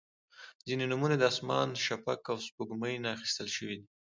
•ځینې 0.67 0.85
نومونه 0.91 1.15
د 1.17 1.23
اسمان، 1.31 1.67
شفق، 1.85 2.19
او 2.31 2.37
سپوږمۍ 2.47 2.95
نه 3.03 3.09
اخیستل 3.15 3.47
شوي 3.55 3.75
دي. 3.81 3.87